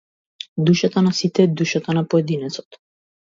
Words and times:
Душата 0.69 1.03
на 1.07 1.11
сите 1.17 1.43
е 1.49 1.51
душата 1.59 1.93
на 1.99 2.05
поединецот. 2.15 2.81